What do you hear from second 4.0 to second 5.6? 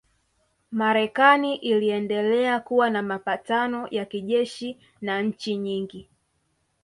kijeshi na nchi